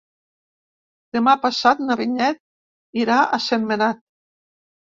Demà 1.17 1.35
passat 1.43 1.85
na 1.85 1.99
Vinyet 2.01 2.41
irà 3.05 3.21
a 3.39 3.43
Sentmenat. 3.51 4.05